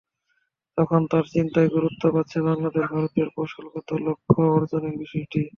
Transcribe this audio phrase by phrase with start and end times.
[0.77, 5.41] এখন তাঁর চিন্তায় গুরুত্ব পাচ্ছে বাংলাদেশে ভারতের কৌশলগত লক্ষ্য অর্জনের বিষয়টি।